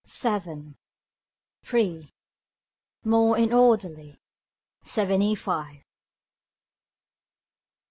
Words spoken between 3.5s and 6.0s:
orderly. Seventy five.